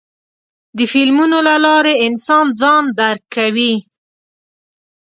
[0.77, 3.73] د فلمونو له لارې انسان ځان درکوي.